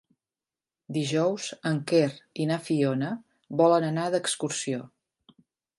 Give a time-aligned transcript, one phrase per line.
[0.97, 2.09] Dijous en Quer
[2.45, 3.13] i na Fiona
[3.63, 4.87] volen anar d'excursió.